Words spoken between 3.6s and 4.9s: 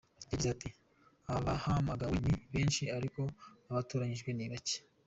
abatoranyijwe ni bacye.